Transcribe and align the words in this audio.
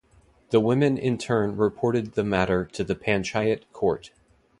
The 0.49 0.59
women 0.59 0.97
in 0.97 1.19
turn 1.19 1.57
reported 1.57 2.13
the 2.13 2.23
matter 2.23 2.65
to 2.65 2.83
the 2.83 2.95
Panchayat 2.95 3.71
Court. 3.71 4.09